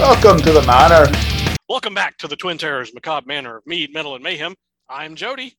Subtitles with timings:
[0.00, 1.12] Welcome to the manor.
[1.68, 4.54] Welcome back to the Twin Terrors Macabre Manor of Mead, Metal, and Mayhem.
[4.88, 5.58] I'm Jody.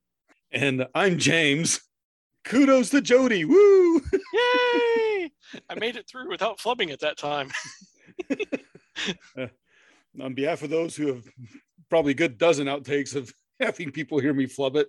[0.50, 1.80] And I'm James.
[2.44, 3.44] Kudos to Jody.
[3.44, 4.00] Woo!
[4.34, 5.30] Yay!
[5.70, 7.52] I made it through without flubbing at that time.
[9.36, 9.46] Uh,
[10.20, 11.24] on behalf of those who have
[11.88, 14.88] probably a good dozen outtakes of having people hear me flub it.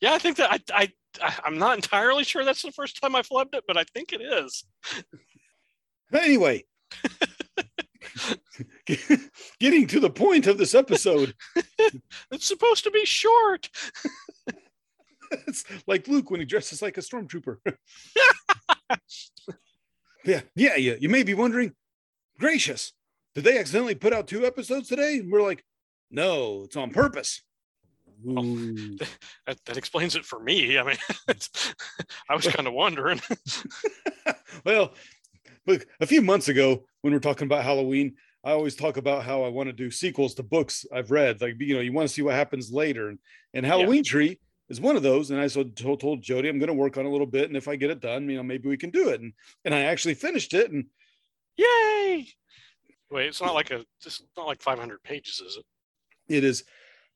[0.00, 3.16] yeah, I think that I, I I I'm not entirely sure that's the first time
[3.16, 4.64] I flubbed it, but I think it is.
[6.14, 6.64] Anyway,
[9.60, 11.34] getting to the point of this episode,
[12.30, 13.68] It's supposed to be short.
[15.30, 17.56] it's like Luke when he dresses like a stormtrooper.
[20.24, 20.94] yeah, yeah, yeah.
[21.00, 21.72] You may be wondering,
[22.38, 22.92] gracious,
[23.34, 25.18] did they accidentally put out two episodes today?
[25.18, 25.64] And we're like,
[26.10, 27.42] no, it's on purpose.
[28.26, 28.96] Ooh.
[29.46, 30.78] That, that explains it for me.
[30.78, 30.96] I mean,
[32.28, 33.20] I was kind of wondering.
[34.64, 34.94] well,
[35.66, 39.42] look, a few months ago, when we're talking about Halloween, I always talk about how
[39.42, 41.40] I want to do sequels to books I've read.
[41.40, 43.08] Like, you know, you want to see what happens later.
[43.08, 43.18] And,
[43.52, 44.38] and Halloween Tree
[44.70, 45.30] is one of those.
[45.30, 47.48] And I so told, told Jody, I'm going to work on it a little bit.
[47.48, 49.20] And if I get it done, you know, maybe we can do it.
[49.20, 50.70] And, and I actually finished it.
[50.70, 50.86] And
[51.56, 52.28] Yay!
[53.10, 55.64] Wait, it's not like a it's not like 500 pages, is it?
[56.36, 56.64] it is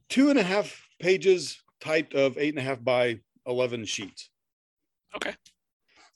[0.08, 4.29] two and a half pages typed of eight and a half by 11 sheets.
[5.17, 5.34] Okay.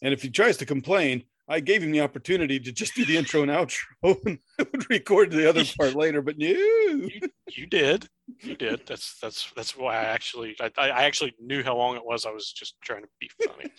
[0.02, 3.16] And if he tries to complain, I gave him the opportunity to just do the
[3.16, 3.84] intro and outro
[4.26, 6.46] and I would record the other part later, but no.
[6.46, 8.08] You, you did.
[8.40, 8.86] You did.
[8.86, 12.26] That's that's that's why I actually I, I actually knew how long it was.
[12.26, 13.70] I was just trying to be funny.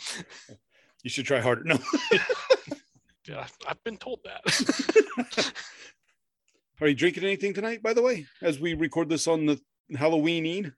[1.01, 1.63] You should try harder.
[1.63, 1.79] No.
[3.25, 5.53] yeah, I've been told that.
[6.81, 9.61] Are you drinking anything tonight, by the way, as we record this on the
[9.95, 10.73] Halloween Eve?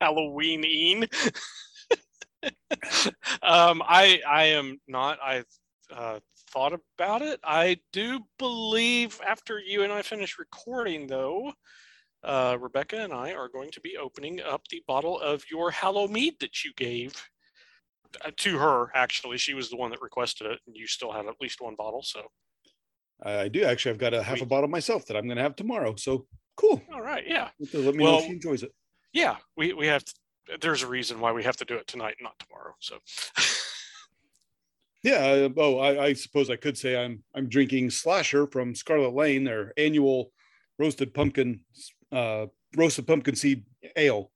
[0.00, 0.64] Halloween
[3.42, 5.18] um, I I am not.
[5.22, 5.44] I
[5.92, 7.40] uh, thought about it.
[7.44, 11.52] I do believe after you and I finish recording, though,
[12.22, 16.08] uh, Rebecca and I are going to be opening up the bottle of your Hallow
[16.08, 17.12] Mead that you gave
[18.24, 18.90] uh, to her.
[18.94, 21.74] Actually, she was the one that requested it, and you still have at least one
[21.76, 22.02] bottle.
[22.02, 22.22] So,
[23.22, 23.92] I do actually.
[23.92, 25.94] I've got a half a bottle myself that I'm going to have tomorrow.
[25.96, 26.80] So cool.
[26.92, 28.72] all right, yeah, Let me know if she enjoys it.
[29.12, 29.36] yeah.
[29.56, 30.04] We we have.
[30.60, 32.74] There's a reason why we have to do it tonight, not tomorrow.
[32.80, 32.98] So,
[35.04, 35.48] Yeah.
[35.58, 39.72] Oh, I, I suppose I could say I'm I'm drinking Slasher from Scarlet Lane, their
[39.76, 40.32] annual
[40.78, 41.60] roasted pumpkin,
[42.10, 43.64] uh, roasted pumpkin seed
[43.96, 44.32] ale.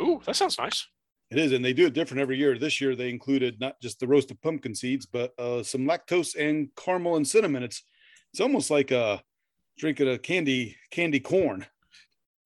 [0.00, 0.86] ooh, that sounds nice.
[1.32, 2.56] It is, and they do it different every year.
[2.56, 6.68] This year they included not just the roasted pumpkin seeds, but uh, some lactose and
[6.76, 7.64] caramel and cinnamon.
[7.64, 7.82] It's
[8.32, 9.18] it's almost like uh
[9.76, 11.66] drinking a candy candy corn.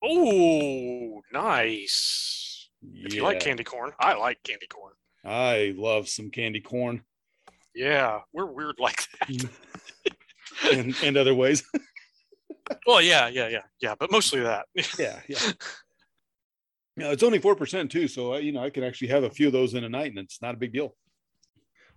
[0.03, 2.48] Oh, nice.
[2.83, 4.93] If you like candy corn, I like candy corn.
[5.25, 7.03] I love some candy corn
[7.75, 9.49] Yeah, we're weird like that.
[10.73, 11.65] and, and other ways.
[12.87, 14.67] well, yeah, yeah, yeah, yeah, but mostly that.
[14.99, 15.53] yeah, yeah.
[16.97, 19.31] Yeah, it's only four percent too, so I, you know I can actually have a
[19.31, 20.97] few of those in a night, and it's not a big deal.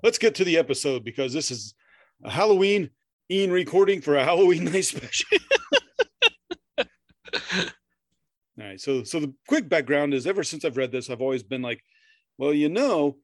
[0.03, 1.73] Let's get to the episode because this is
[2.23, 2.91] a Halloween
[3.29, 5.39] Ian recording for a Halloween night special.
[8.59, 11.44] All right, so so the quick background is ever since I've read this, I've always
[11.44, 11.81] been like,
[12.38, 13.17] well, you know,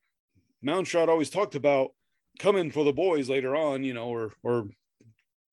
[0.66, 1.92] Moundshroud always talked about
[2.40, 4.70] coming for the boys later on, you know, or or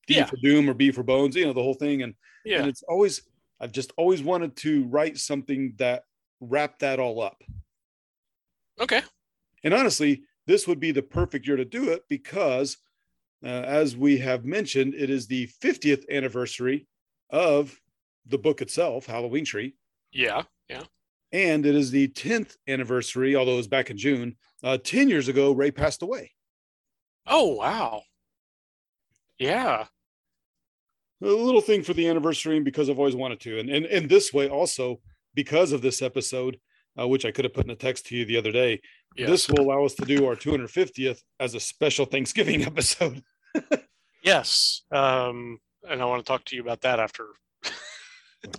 [0.06, 0.26] D Yeah.
[0.26, 2.14] for Doom or B for Bones, you know, the whole thing, and
[2.44, 3.22] yeah, and it's always
[3.60, 6.04] I've just always wanted to write something that
[6.40, 7.42] wrapped that all up.
[8.80, 9.02] okay.
[9.62, 12.76] And honestly, this would be the perfect year to do it because,
[13.42, 16.86] uh, as we have mentioned, it is the 50th anniversary
[17.30, 17.78] of
[18.26, 19.74] the book itself, Halloween Tree,
[20.12, 20.84] Yeah, yeah.
[21.32, 24.36] and it is the 10th anniversary, although it was back in June.
[24.62, 26.32] Uh, 10 years ago, Ray passed away.
[27.26, 28.02] Oh wow.
[29.38, 29.86] Yeah.
[31.22, 33.58] a little thing for the anniversary because I've always wanted to.
[33.58, 35.00] And and, and this way also,
[35.34, 36.58] because of this episode,
[36.98, 38.80] uh, which I could have put in a text to you the other day,
[39.16, 43.22] this will allow us to do our 250th as a special Thanksgiving episode.
[44.22, 44.82] yes.
[44.92, 45.58] Um,
[45.88, 47.26] and I want to talk to you about that after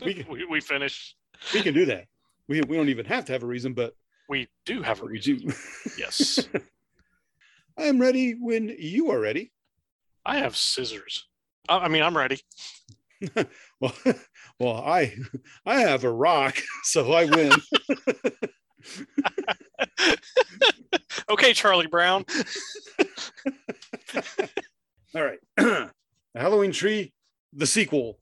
[0.04, 1.16] We can, we, we finish.
[1.54, 2.06] we can do that.
[2.48, 3.94] We, we don't even have to have a reason, but
[4.30, 5.38] We do have a we reason.
[5.38, 5.54] do.
[5.98, 6.48] Yes.
[7.78, 9.52] I am ready when you are ready.
[10.26, 11.28] I have scissors.
[11.68, 12.40] I, I mean, I'm ready.
[13.82, 13.94] Well,
[14.60, 15.14] well, I
[15.66, 17.52] I have a rock, so I win.
[21.30, 22.26] okay, Charlie Brown.
[25.14, 25.40] All right.
[25.58, 25.90] the
[26.36, 27.14] Halloween Tree,
[27.54, 28.20] the sequel.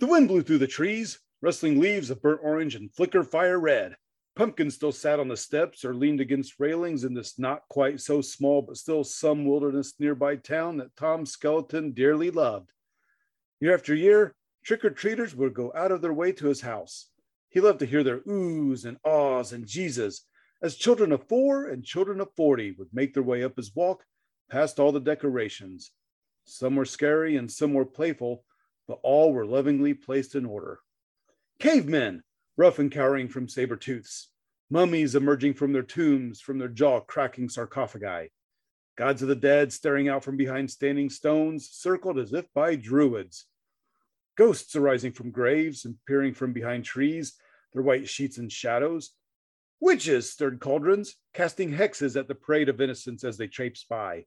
[0.00, 3.96] The wind blew through the trees, rustling leaves of burnt orange and flicker fire red.
[4.34, 8.22] Pumpkin still sat on the steps or leaned against railings in this not quite so
[8.22, 12.72] small but still some wilderness nearby town that Tom Skelton dearly loved.
[13.60, 17.10] Year after year, trick or treaters would go out of their way to his house.
[17.50, 20.24] He loved to hear their oohs and ahs and Jesus
[20.62, 24.06] as children of four and children of 40 would make their way up his walk
[24.50, 25.92] past all the decorations.
[26.46, 28.46] Some were scary and some were playful,
[28.90, 30.80] but all were lovingly placed in order.
[31.60, 32.24] Cavemen,
[32.56, 34.30] rough and cowering from saber tooths,
[34.68, 38.32] mummies emerging from their tombs, from their jaw cracking sarcophagi,
[38.96, 43.46] gods of the dead staring out from behind standing stones, circled as if by druids,
[44.36, 47.34] ghosts arising from graves and peering from behind trees,
[47.72, 49.12] their white sheets and shadows,
[49.78, 54.24] Witches stirred cauldrons, casting hexes at the parade of innocents as they traipsed by.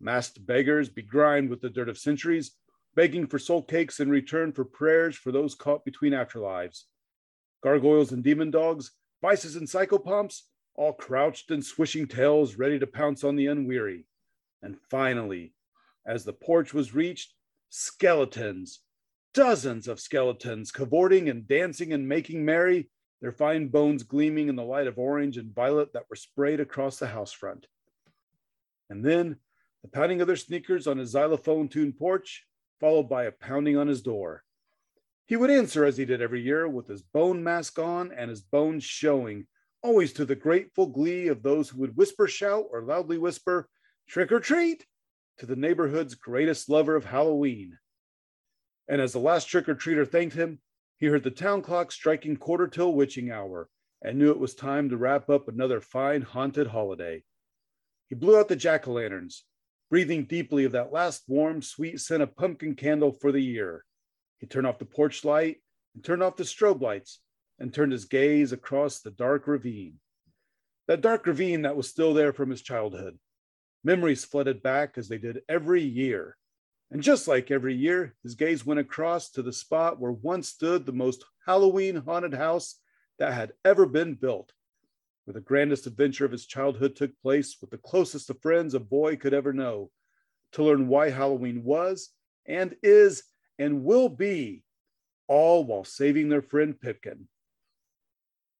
[0.00, 2.52] Masked beggars, begrimed with the dirt of centuries,
[2.94, 6.84] begging for soul cakes in return for prayers for those caught between afterlives.
[7.62, 10.42] Gargoyles and demon dogs, vices and psychopomps,
[10.74, 14.04] all crouched and swishing tails ready to pounce on the unweary.
[14.62, 15.54] And finally,
[16.06, 17.34] as the porch was reached,
[17.68, 18.80] skeletons,
[19.34, 22.90] dozens of skeletons cavorting and dancing and making merry
[23.20, 26.98] their fine bones gleaming in the light of orange and violet that were sprayed across
[26.98, 27.66] the house front.
[28.90, 29.36] And then
[29.82, 32.44] the pounding of their sneakers on a xylophone tuned porch,
[32.82, 34.42] followed by a pounding on his door.
[35.26, 38.40] He would answer as he did every year with his bone mask on and his
[38.40, 39.46] bones showing,
[39.84, 43.68] always to the grateful glee of those who would whisper, shout, or loudly whisper,
[44.08, 44.84] trick or treat,
[45.38, 47.78] to the neighborhood's greatest lover of Halloween.
[48.88, 50.58] And as the last trick or treater thanked him,
[50.98, 53.68] he heard the town clock striking quarter till witching hour
[54.02, 57.22] and knew it was time to wrap up another fine haunted holiday.
[58.08, 59.44] He blew out the jack o' lanterns,
[59.92, 63.84] breathing deeply of that last warm, sweet scent of pumpkin candle for the year.
[64.38, 65.58] He turned off the porch light
[65.94, 67.20] and turned off the strobe lights
[67.60, 70.00] and turned his gaze across the dark ravine.
[70.88, 73.18] That dark ravine that was still there from his childhood.
[73.84, 76.38] Memories flooded back as they did every year
[76.92, 80.84] and just like every year, his gaze went across to the spot where once stood
[80.84, 82.76] the most Halloween haunted house
[83.18, 84.52] that had ever been built,
[85.24, 88.80] where the grandest adventure of his childhood took place with the closest of friends a
[88.80, 89.90] boy could ever know,
[90.52, 92.10] to learn why Halloween was
[92.46, 93.22] and is
[93.58, 94.64] and will be,
[95.28, 97.28] all while saving their friend Pipkin.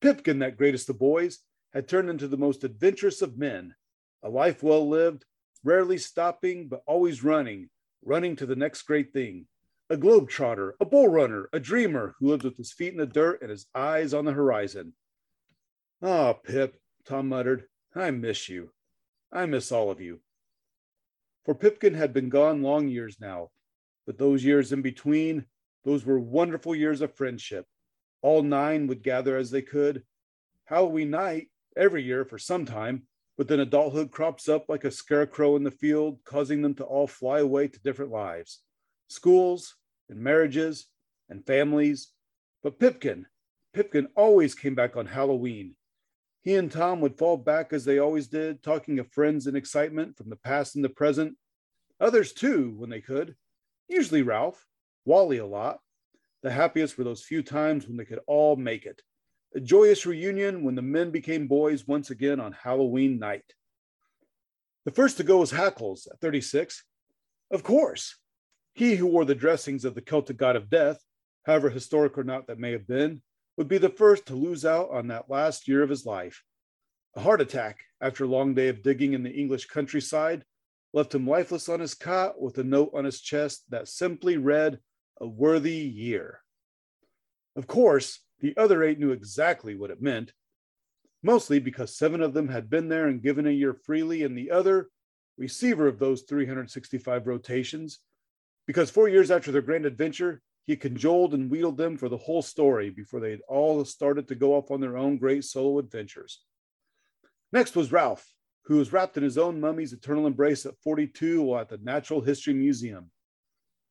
[0.01, 1.41] Pipkin, that greatest of boys,
[1.73, 3.75] had turned into the most adventurous of men,
[4.23, 5.25] a life well lived,
[5.65, 7.71] rarely stopping but always running
[8.05, 9.47] running to the next great thing.
[9.91, 13.43] A globetrotter, a bull runner, a dreamer who lived with his feet in the dirt
[13.43, 14.95] and his eyes on the horizon.
[16.05, 18.73] Ah, oh, Pip, Tom muttered, I miss you.
[19.31, 20.21] I miss all of you.
[21.45, 23.51] For Pipkin had been gone long years now,
[24.05, 25.45] but those years in between,
[25.85, 27.67] those were wonderful years of friendship.
[28.21, 30.03] All nine would gather as they could.
[30.65, 33.07] Halloween night, every year for some time,
[33.39, 37.07] but then adulthood crops up like a scarecrow in the field, causing them to all
[37.07, 38.63] fly away to different lives
[39.09, 39.77] schools
[40.09, 40.89] and marriages
[41.29, 42.09] and families.
[42.63, 43.27] But Pipkin,
[43.73, 45.77] Pipkin always came back on Halloween.
[46.43, 50.17] He and Tom would fall back as they always did, talking of friends and excitement
[50.17, 51.37] from the past and the present.
[52.01, 53.37] Others too, when they could.
[53.89, 54.67] Usually Ralph,
[55.05, 55.79] Wally a lot.
[56.43, 59.03] The happiest were those few times when they could all make it
[59.55, 63.45] a joyous reunion when the men became boys once again on Halloween night.
[64.85, 66.85] The first to go was Hackles at 36.
[67.51, 68.17] Of course,
[68.75, 71.03] he who wore the dressings of the Celtic god of death,
[71.45, 73.23] however historic or not that may have been,
[73.57, 76.43] would be the first to lose out on that last year of his life.
[77.17, 80.45] A heart attack after a long day of digging in the English countryside
[80.95, 84.79] left him lifeless on his cot with a note on his chest that simply read,
[85.21, 86.41] A worthy year.
[87.57, 90.33] Of course, the other eight knew exactly what it meant,
[91.23, 94.51] mostly because seven of them had been there and given a year freely, and the
[94.51, 94.89] other,
[95.39, 98.01] receiver of those 365 rotations,
[98.67, 102.43] because four years after their grand adventure, he cajoled and wheedled them for the whole
[102.43, 106.43] story before they had all started to go off on their own great solo adventures.
[107.53, 108.33] Next was Ralph,
[108.65, 112.21] who was wrapped in his own mummy's eternal embrace at 42 while at the Natural
[112.21, 113.11] History Museum.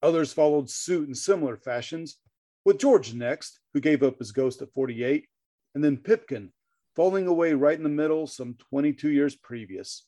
[0.02, 2.18] Others followed suit in similar fashions,
[2.64, 5.28] with George next, who gave up his ghost at 48,
[5.76, 6.52] and then Pipkin,
[6.96, 10.06] falling away right in the middle some 22 years previous.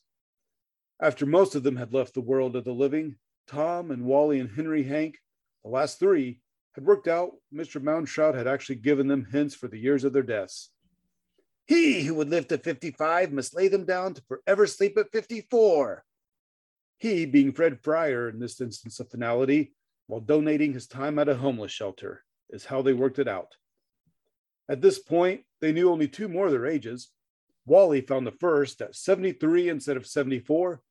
[1.00, 3.16] After most of them had left the world of the living,
[3.46, 5.18] Tom and Wally and Henry Hank,
[5.62, 6.40] the last three,
[6.74, 7.82] had worked out Mr.
[7.82, 10.70] Moundshroud had actually given them hints for the years of their deaths.
[11.66, 16.04] He who would live to 55 must lay them down to forever sleep at 54.
[16.98, 19.72] He being Fred Fryer in this instance of finality,
[20.06, 23.56] while donating his time at a homeless shelter is how they worked it out.
[24.68, 27.10] At this point, they knew only two more of their ages.
[27.66, 30.82] Wally found the first at 73 instead of 74,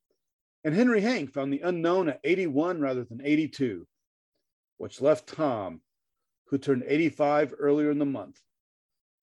[0.64, 3.86] and Henry Hank found the unknown at 81 rather than 82,
[4.84, 5.80] which left Tom,
[6.48, 8.42] who turned 85 earlier in the month.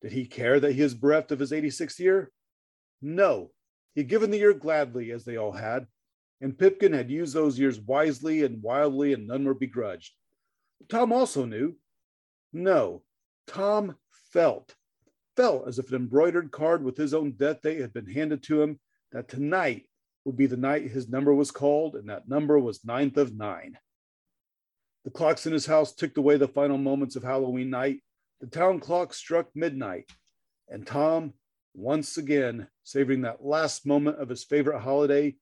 [0.00, 2.33] Did he care that he was bereft of his 86th year?
[3.02, 3.50] No,
[3.95, 5.87] he'd given the year gladly, as they all had,
[6.40, 10.14] and Pipkin had used those years wisely and wildly, and none were begrudged.
[10.88, 11.76] Tom also knew.
[12.55, 13.02] No,
[13.47, 13.97] Tom
[14.33, 14.75] felt,
[15.37, 18.62] felt as if an embroidered card with his own death date had been handed to
[18.62, 18.81] him,
[19.12, 19.85] that tonight
[20.25, 23.76] would be the night his number was called, and that number was ninth of nine.
[25.04, 28.02] The clocks in his house ticked away the final moments of Halloween night.
[28.40, 30.11] The town clock struck midnight,
[30.69, 31.35] and Tom,
[31.75, 35.37] once again, savoring that last moment of his favorite holiday,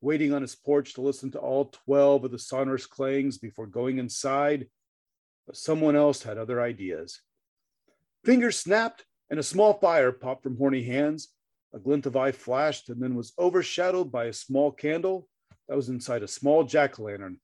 [0.00, 3.98] waiting on his porch to listen to all 12 of the sonorous clangs before going
[3.98, 4.68] inside.
[5.46, 7.20] But someone else had other ideas.
[8.24, 11.28] Fingers snapped, and a small fire popped from horny hands.
[11.74, 15.28] A glint of eye flashed and then was overshadowed by a small candle
[15.68, 17.40] that was inside a small jack o' lantern,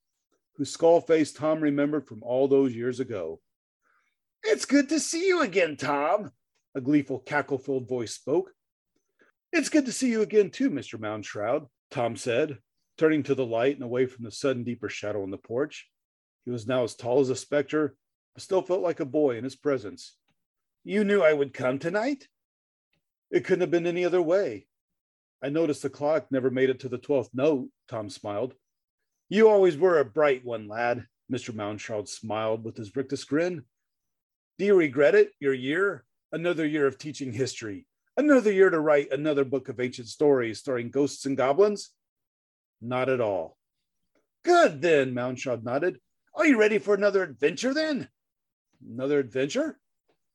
[0.58, 3.40] whose skull face Tom remembered from all those years ago.
[4.42, 6.32] It's good to see you again, Tom,
[6.74, 8.52] a gleeful, cackle filled voice spoke.
[9.52, 10.98] It's good to see you again, too, Mr.
[10.98, 12.58] Moundshroud, Tom said,
[12.98, 15.88] turning to the light and away from the sudden deeper shadow on the porch.
[16.44, 17.94] He was now as tall as a specter,
[18.34, 20.16] but still felt like a boy in his presence.
[20.84, 22.26] You knew I would come tonight?
[23.30, 24.66] It couldn't have been any other way.
[25.42, 28.54] I noticed the clock never made it to the 12th note, Tom smiled.
[29.28, 31.54] You always were a bright one, lad, Mr.
[31.54, 33.64] Moundshroud smiled with his rictus grin.
[34.58, 36.04] Do you regret it, your year?
[36.32, 40.90] Another year of teaching history, another year to write another book of ancient stories starring
[40.90, 41.90] ghosts and goblins?
[42.82, 43.56] Not at all.
[44.44, 46.00] Good then, Moundshroud nodded.
[46.34, 48.08] Are you ready for another adventure then?
[48.86, 49.78] Another adventure?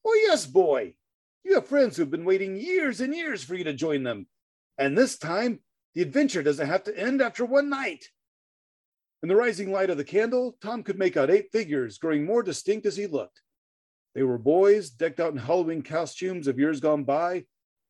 [0.06, 0.96] Oh, yes, boy.
[1.44, 4.28] You have friends who've been waiting years and years for you to join them.
[4.78, 5.60] And this time,
[5.94, 8.06] the adventure doesn't have to end after one night.
[9.24, 12.44] In the rising light of the candle, Tom could make out eight figures, growing more
[12.44, 13.42] distinct as he looked.
[14.13, 17.46] They were boys decked out in Halloween costumes of years gone by,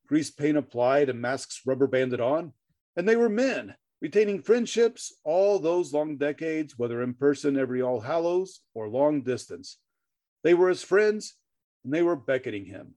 [0.06, 2.54] grease paint applied and masks rubber banded on.
[2.96, 8.02] And they were men, retaining friendships all those long decades, whether in person every All
[8.02, 9.80] Hallows or long distance.
[10.44, 11.34] They were his friends,
[11.84, 12.94] and they were beckoning him.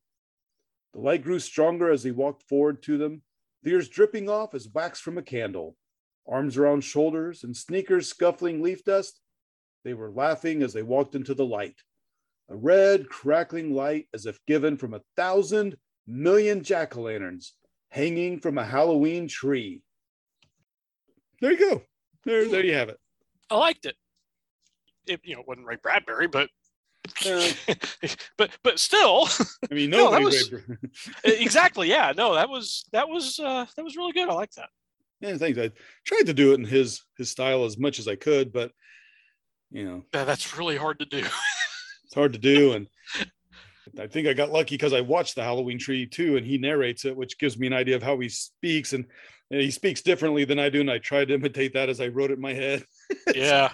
[0.92, 3.22] The light grew stronger as he walked forward to them,
[3.64, 5.74] tears dripping off as wax from a candle,
[6.28, 9.20] arms around shoulders and sneakers scuffling leaf dust.
[9.84, 11.76] They were laughing as they walked into the light,
[12.50, 17.54] a red, crackling light as if given from a thousand million jack o' lanterns
[17.90, 19.82] hanging from a Halloween tree.
[21.40, 21.82] There you go.
[22.24, 22.98] There, there you have it.
[23.50, 23.94] I liked it.
[25.06, 26.48] It you know it wasn't Ray Bradbury, but
[27.24, 27.48] Uh,
[28.36, 29.28] but but still
[29.70, 30.50] I mean, No, that was-
[31.24, 34.68] exactly yeah no that was that was uh that was really good i like that
[35.20, 35.58] yeah, things.
[35.58, 35.70] I
[36.04, 38.72] tried to do it in his his style as much as I could, but
[39.70, 41.18] you know, Yeah, that's really hard to do
[42.04, 42.72] it's hard to do.
[42.72, 42.86] And
[43.98, 47.04] I think I got lucky because I watched the Halloween tree too, and he narrates
[47.04, 48.92] it, which gives me an idea of how he speaks.
[48.92, 49.06] And
[49.50, 52.08] know, he speaks differently than I do, and I tried to imitate that as I
[52.08, 52.84] wrote it in my head.
[53.34, 53.72] yeah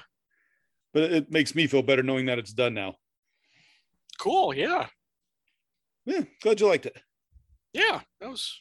[0.92, 2.96] But it makes me feel better knowing that it's done now.
[4.18, 4.86] cool yeah
[6.04, 6.96] Yeah, glad you liked it.
[7.72, 8.60] yeah that was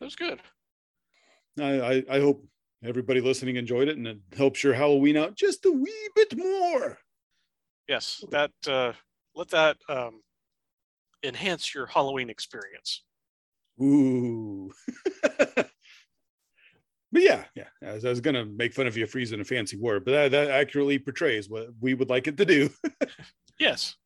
[0.00, 0.40] that was good
[1.60, 2.44] I, I, I hope
[2.84, 6.98] everybody listening enjoyed it and it helps your Halloween out just a wee bit more.
[7.88, 8.92] yes that uh
[9.34, 10.20] let that um
[11.22, 13.02] enhance your halloween experience
[13.82, 14.72] Ooh.
[15.22, 15.68] but
[17.12, 17.68] yeah, yeah.
[17.86, 20.30] I was, I was gonna make fun of you freezing a fancy word, but that,
[20.32, 22.70] that accurately portrays what we would like it to do.
[23.58, 23.96] yes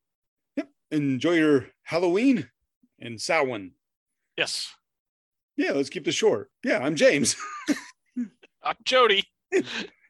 [0.56, 0.68] Yep.
[0.90, 2.48] Enjoy your Halloween
[3.00, 3.72] and Samhain.
[4.36, 4.72] yes
[5.60, 6.50] Yeah, let's keep this short.
[6.64, 7.36] Yeah, I'm James,
[8.62, 9.24] i'm jody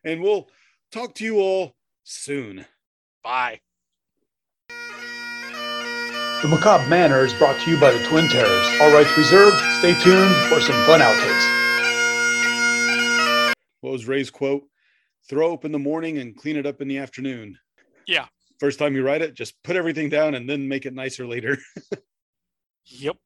[0.05, 0.49] and we'll
[0.93, 2.67] talk to you all soon.
[3.25, 3.59] bye
[4.69, 8.81] The Macabre Manor is brought to you by the Twin Terrors.
[8.81, 9.57] All rights reserved.
[9.81, 11.47] Stay tuned for some fun outtakes.
[13.81, 14.63] What was Ray's quote?
[15.29, 17.59] Throw up in the morning and clean it up in the afternoon.
[18.07, 18.27] Yeah.
[18.61, 21.59] First time you write it, just put everything down and then make it nicer later.
[22.85, 23.17] yep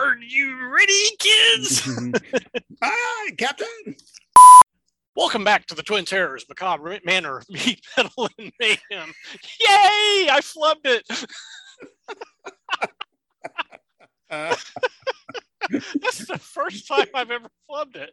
[0.00, 1.82] are you ready kids
[2.82, 3.96] Hi, Captain.
[5.16, 8.78] Welcome back to the Twin Terrors Macabre Manor Meat Metal and Mayhem.
[9.60, 10.28] Yay!
[10.30, 11.26] I flubbed it.
[14.30, 14.56] Uh,
[15.70, 18.10] That's the first time I've ever flubbed it.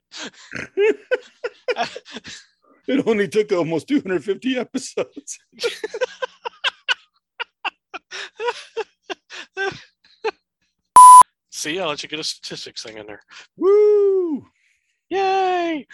[2.88, 5.39] it only took almost 250 episodes.
[11.62, 13.20] See, I'll let you get a statistics thing in there.
[13.56, 14.48] Woo!
[15.10, 15.86] Yay!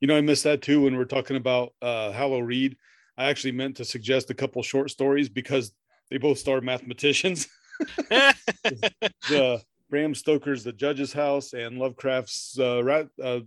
[0.00, 2.76] You know, I missed that too when we're talking about uh Hallow Reed.
[3.16, 5.70] I actually meant to suggest a couple short stories because
[6.10, 7.46] they both star mathematicians.
[8.10, 13.40] the Bram Stoker's The Judge's House and Lovecraft's uh, Rat, uh,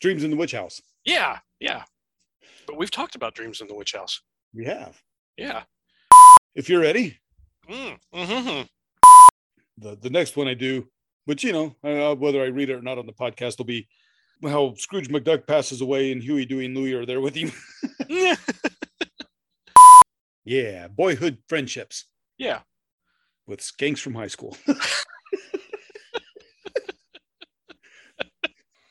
[0.00, 0.82] Dreams in the Witch House.
[1.04, 1.84] yeah, yeah.
[2.66, 4.20] But we've talked about Dreams in the Witch House.
[4.52, 5.00] We have.
[5.36, 5.62] Yeah.
[6.56, 7.20] If you're ready,
[7.70, 8.62] Mm, hmm
[9.80, 10.86] the the next one I do,
[11.24, 13.88] which you know, uh, whether I read it or not on the podcast, will be
[14.42, 17.52] how Scrooge McDuck passes away and Huey, Dewey, and Louie are there with him.
[20.44, 22.06] yeah, boyhood friendships
[22.38, 22.60] yeah.
[23.46, 24.56] with skanks from high school.